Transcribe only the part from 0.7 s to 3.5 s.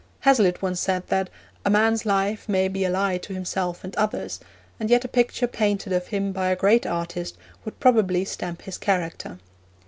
said that 'A man's life may be a lie to